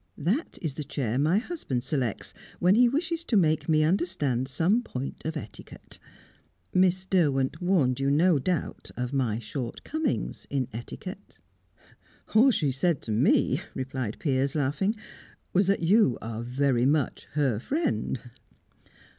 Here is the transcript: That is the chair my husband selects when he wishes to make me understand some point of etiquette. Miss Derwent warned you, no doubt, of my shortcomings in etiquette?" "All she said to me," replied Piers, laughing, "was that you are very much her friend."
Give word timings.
That 0.17 0.57
is 0.63 0.73
the 0.73 0.83
chair 0.83 1.19
my 1.19 1.37
husband 1.37 1.83
selects 1.83 2.33
when 2.57 2.73
he 2.73 2.89
wishes 2.89 3.23
to 3.25 3.37
make 3.37 3.69
me 3.69 3.83
understand 3.83 4.47
some 4.47 4.81
point 4.81 5.21
of 5.25 5.37
etiquette. 5.37 5.99
Miss 6.73 7.05
Derwent 7.05 7.61
warned 7.61 7.99
you, 7.99 8.09
no 8.09 8.39
doubt, 8.39 8.89
of 8.97 9.13
my 9.13 9.37
shortcomings 9.37 10.47
in 10.49 10.67
etiquette?" 10.73 11.37
"All 12.33 12.49
she 12.49 12.71
said 12.71 13.03
to 13.03 13.11
me," 13.11 13.61
replied 13.75 14.17
Piers, 14.17 14.55
laughing, 14.55 14.95
"was 15.53 15.67
that 15.67 15.83
you 15.83 16.17
are 16.19 16.41
very 16.41 16.87
much 16.87 17.27
her 17.33 17.59
friend." 17.59 18.19